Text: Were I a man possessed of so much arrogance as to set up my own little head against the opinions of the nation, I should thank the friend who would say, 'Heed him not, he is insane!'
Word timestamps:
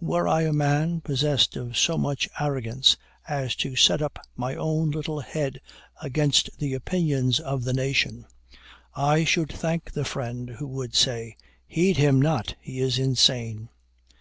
Were 0.00 0.28
I 0.28 0.42
a 0.42 0.52
man 0.52 1.00
possessed 1.00 1.56
of 1.56 1.76
so 1.76 1.98
much 1.98 2.28
arrogance 2.38 2.96
as 3.26 3.56
to 3.56 3.74
set 3.74 4.00
up 4.00 4.20
my 4.36 4.54
own 4.54 4.92
little 4.92 5.18
head 5.18 5.60
against 6.00 6.48
the 6.60 6.74
opinions 6.74 7.40
of 7.40 7.64
the 7.64 7.72
nation, 7.72 8.26
I 8.94 9.24
should 9.24 9.52
thank 9.52 9.90
the 9.90 10.04
friend 10.04 10.48
who 10.48 10.68
would 10.68 10.94
say, 10.94 11.36
'Heed 11.66 11.96
him 11.96 12.22
not, 12.22 12.54
he 12.60 12.78
is 12.78 13.00
insane!' 13.00 13.68